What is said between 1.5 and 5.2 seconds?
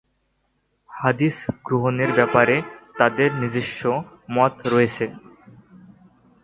গ্রহণের ব্যাপারে তাদের নিজস্ব মত রয়েছে।